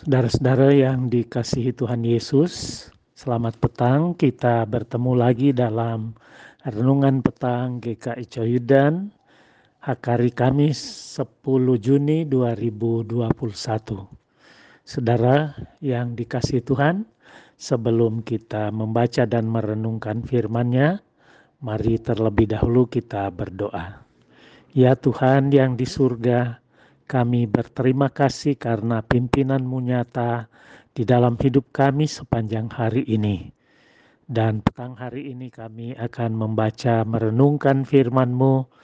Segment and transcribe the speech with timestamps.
[0.00, 4.16] Saudara-saudara yang dikasihi Tuhan Yesus, selamat petang.
[4.16, 6.16] Kita bertemu lagi dalam
[6.64, 9.12] renungan petang GKI Coyudan,
[9.84, 10.80] hari Kamis
[11.20, 13.28] 10 Juni 2021.
[14.88, 15.52] Saudara
[15.84, 17.04] yang dikasihi Tuhan,
[17.60, 20.96] sebelum kita membaca dan merenungkan firman-Nya,
[21.60, 24.00] mari terlebih dahulu kita berdoa.
[24.72, 26.56] Ya Tuhan yang di surga,
[27.10, 30.46] kami berterima kasih karena pimpinanmu nyata
[30.94, 33.50] di dalam hidup kami sepanjang hari ini.
[34.30, 38.78] Dan petang hari ini kami akan membaca merenungkan firman-Mu.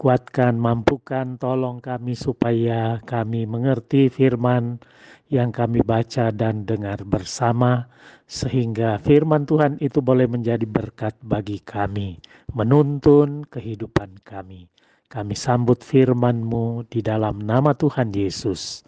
[0.00, 4.80] Kuatkan, mampukan, tolong kami supaya kami mengerti firman
[5.28, 7.84] yang kami baca dan dengar bersama.
[8.24, 12.16] Sehingga firman Tuhan itu boleh menjadi berkat bagi kami,
[12.56, 14.72] menuntun kehidupan kami.
[15.08, 18.84] Kami sambut firman-Mu di dalam nama Tuhan Yesus.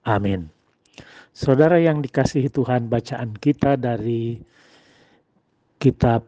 [0.00, 0.48] Amin.
[1.36, 4.40] Saudara yang dikasihi Tuhan, bacaan kita dari
[5.76, 6.24] kitab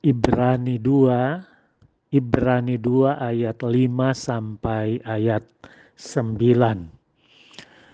[0.00, 5.44] Ibrani 2, Ibrani 2 ayat 5 sampai ayat
[6.00, 6.40] 9.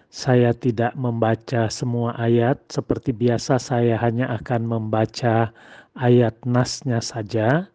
[0.07, 5.51] Saya tidak membaca semua ayat, seperti biasa saya hanya akan membaca
[5.99, 7.67] ayat nasnya saja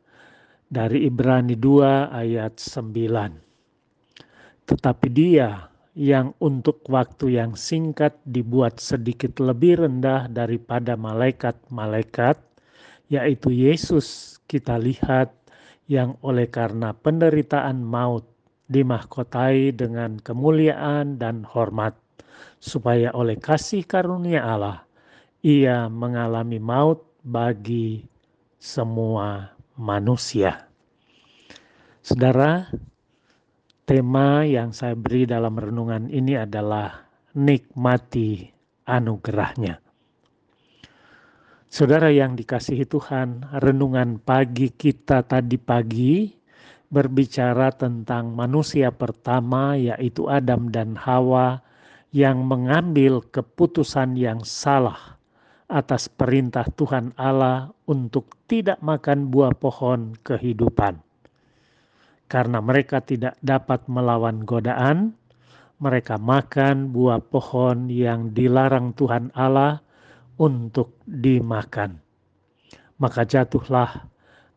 [0.72, 4.64] dari Ibrani 2 ayat 9.
[4.64, 12.40] Tetapi dia yang untuk waktu yang singkat dibuat sedikit lebih rendah daripada malaikat-malaikat,
[13.12, 15.36] yaitu Yesus kita lihat
[15.92, 18.24] yang oleh karena penderitaan maut
[18.72, 22.00] dimahkotai dengan kemuliaan dan hormat,
[22.64, 24.88] supaya oleh kasih karunia Allah
[25.44, 28.08] ia mengalami maut bagi
[28.56, 30.68] semua manusia.
[32.02, 32.68] Saudara,
[33.86, 37.06] tema yang saya beri dalam renungan ini adalah
[37.38, 38.50] nikmati
[38.90, 39.80] anugerahnya.
[41.72, 46.28] Saudara yang dikasihi Tuhan, renungan pagi kita tadi pagi
[46.92, 51.64] berbicara tentang manusia pertama yaitu Adam dan Hawa
[52.12, 55.21] yang mengambil keputusan yang salah
[55.72, 61.00] atas perintah Tuhan Allah untuk tidak makan buah pohon kehidupan.
[62.28, 65.16] Karena mereka tidak dapat melawan godaan,
[65.80, 69.80] mereka makan buah pohon yang dilarang Tuhan Allah
[70.36, 71.98] untuk dimakan.
[73.02, 74.06] Maka jatuhlah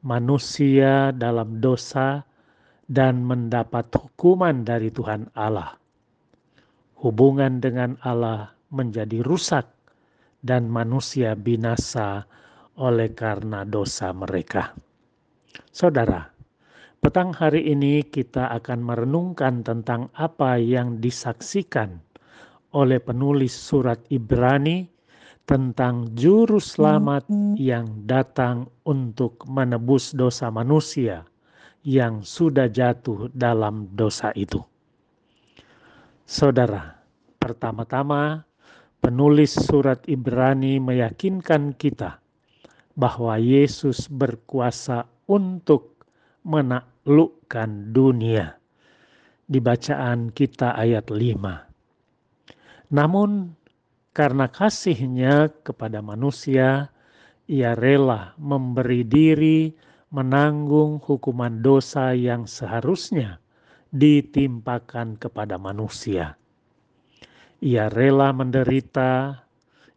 [0.05, 2.23] manusia dalam dosa
[2.85, 5.81] dan mendapat hukuman dari Tuhan Allah.
[7.01, 9.74] Hubungan dengan Allah menjadi rusak
[10.45, 12.29] dan manusia binasa
[12.77, 14.77] oleh karena dosa mereka.
[15.73, 16.29] Saudara,
[17.01, 21.97] petang hari ini kita akan merenungkan tentang apa yang disaksikan
[22.77, 24.85] oleh penulis surat Ibrani
[25.49, 31.25] tentang juru selamat yang datang untuk menebus dosa manusia
[31.85, 34.59] yang sudah jatuh dalam dosa itu.
[36.25, 36.97] Saudara,
[37.37, 38.49] pertama-tama
[39.05, 42.25] Penulis surat Ibrani meyakinkan kita
[42.97, 46.09] bahwa Yesus berkuasa untuk
[46.41, 48.57] menaklukkan dunia.
[49.45, 52.97] Di bacaan kita ayat 5.
[52.97, 53.53] Namun
[54.17, 56.89] karena kasihnya kepada manusia,
[57.45, 59.69] ia rela memberi diri
[60.17, 63.37] menanggung hukuman dosa yang seharusnya
[63.93, 66.41] ditimpakan kepada manusia
[67.65, 69.41] ia rela menderita,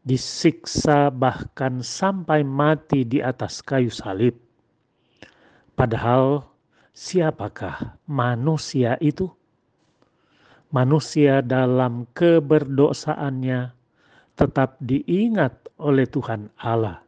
[0.08, 4.40] disiksa, bahkan sampai mati di atas kayu salib.
[5.76, 6.48] Padahal,
[6.96, 9.28] siapakah manusia itu?
[10.72, 13.76] Manusia dalam keberdosaannya
[14.40, 17.04] tetap diingat oleh Tuhan Allah,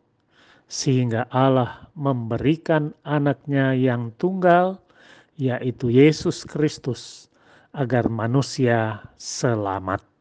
[0.67, 4.75] sehingga Allah memberikan anaknya yang tunggal,
[5.39, 7.31] yaitu Yesus Kristus,
[7.71, 10.18] agar manusia selamat.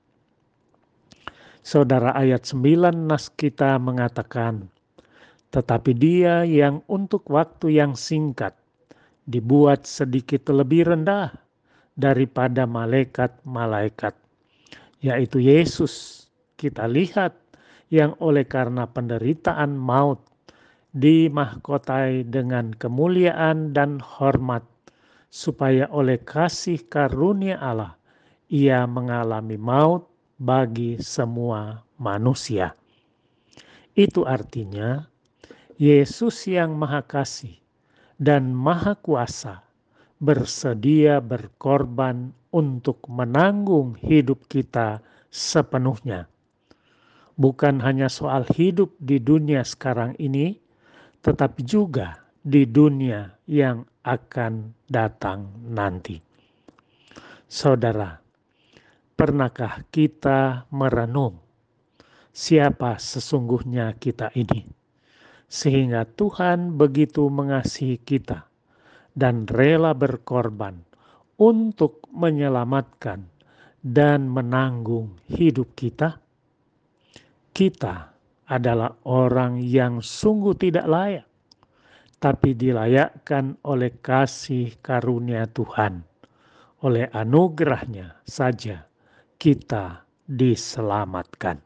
[1.69, 4.73] Saudara ayat 9 nas kita mengatakan,
[5.53, 8.57] tetapi dia yang untuk waktu yang singkat
[9.29, 11.29] dibuat sedikit lebih rendah
[11.93, 14.17] daripada malaikat-malaikat,
[15.05, 16.25] yaitu Yesus.
[16.57, 17.37] Kita lihat
[17.93, 20.25] yang oleh karena penderitaan maut
[20.97, 24.65] dimahkotai dengan kemuliaan dan hormat,
[25.29, 27.93] supaya oleh kasih karunia Allah
[28.49, 32.73] ia mengalami maut bagi semua manusia.
[33.99, 35.03] Itu artinya
[35.79, 37.59] Yesus yang Maha Kasih
[38.19, 39.67] dan Maha Kuasa
[40.19, 44.99] bersedia berkorban untuk menanggung hidup kita
[45.31, 46.27] sepenuhnya,
[47.39, 50.59] bukan hanya soal hidup di dunia sekarang ini,
[51.23, 56.19] tetapi juga di dunia yang akan datang nanti.
[57.47, 58.19] Saudara,
[59.19, 61.43] pernahkah kita merenung
[62.31, 64.63] siapa sesungguhnya kita ini?
[65.51, 68.47] Sehingga Tuhan begitu mengasihi kita
[69.19, 70.79] dan rela berkorban
[71.35, 73.27] untuk menyelamatkan
[73.83, 76.23] dan menanggung hidup kita?
[77.51, 78.15] Kita
[78.47, 81.27] adalah orang yang sungguh tidak layak,
[82.23, 86.07] tapi dilayakkan oleh kasih karunia Tuhan.
[86.87, 88.88] Oleh anugerahnya saja
[89.39, 91.63] kita diselamatkan.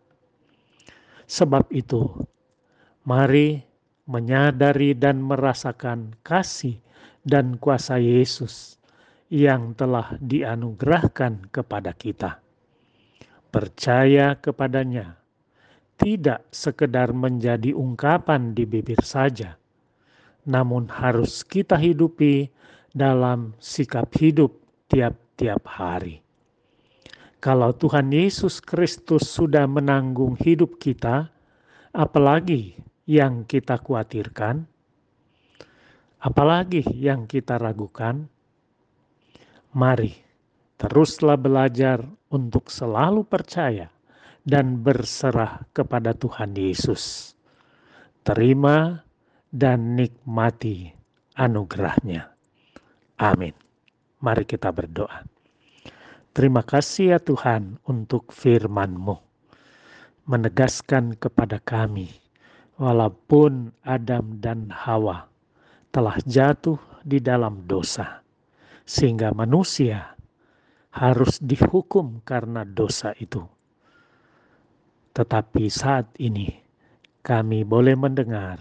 [1.25, 2.13] Sebab itu,
[3.09, 3.65] mari
[4.05, 6.77] menyadari dan merasakan kasih
[7.25, 8.77] dan kuasa Yesus
[9.33, 12.39] yang telah dianugerahkan kepada kita.
[13.49, 15.17] Percaya kepadanya
[15.97, 19.57] tidak sekedar menjadi ungkapan di bibir saja,
[20.45, 22.53] namun harus kita hidupi
[22.93, 24.53] dalam sikap hidup
[24.89, 26.22] tiap-tiap hari.
[27.43, 31.27] Kalau Tuhan Yesus Kristus sudah menanggung hidup kita,
[31.91, 34.63] apalagi yang kita khawatirkan,
[36.23, 38.31] apalagi yang kita ragukan,
[39.73, 40.13] Mari
[40.77, 43.89] teruslah belajar untuk selalu percaya
[44.45, 47.33] dan berserah kepada Tuhan Yesus.
[48.21, 49.01] Terima
[49.49, 50.93] dan nikmati
[51.41, 52.37] anugerahnya.
[53.17, 53.57] Amin.
[54.21, 55.32] Mari kita berdoa.
[56.33, 59.21] Terima kasih ya Tuhan untuk firman-Mu.
[60.25, 62.09] Menegaskan kepada kami,
[62.81, 65.29] walaupun Adam dan Hawa
[65.93, 68.25] telah jatuh di dalam dosa,
[68.89, 70.17] sehingga manusia
[70.97, 73.45] harus dihukum karena dosa itu.
[75.13, 76.49] Tetapi saat ini
[77.21, 78.57] kami boleh mendengar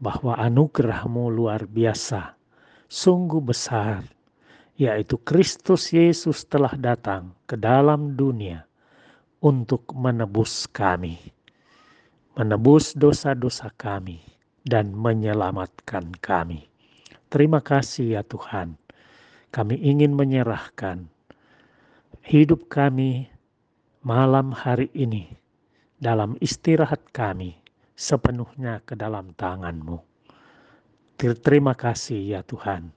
[0.00, 2.40] bahwa anugerahmu luar biasa,
[2.88, 4.15] sungguh besar,
[4.76, 8.64] yaitu Kristus Yesus telah datang ke dalam dunia
[9.40, 11.16] untuk menebus kami,
[12.36, 14.20] menebus dosa-dosa kami,
[14.64, 16.68] dan menyelamatkan kami.
[17.32, 18.76] Terima kasih ya Tuhan
[19.56, 21.08] kami ingin menyerahkan
[22.20, 23.32] hidup kami
[24.04, 25.32] malam hari ini
[25.96, 27.56] dalam istirahat kami
[27.96, 29.96] sepenuhnya ke dalam tangan-Mu.
[31.16, 32.92] Terima kasih ya Tuhan.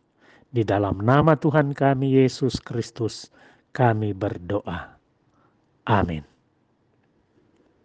[0.50, 3.30] Di dalam nama Tuhan kami Yesus Kristus
[3.70, 4.98] kami berdoa.
[5.86, 6.26] Amin.